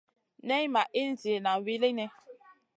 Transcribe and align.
Nay 0.47 0.65
ma 0.73 0.83
ihn 0.99 1.11
ziyna 1.21 1.51
wulini. 1.65 2.05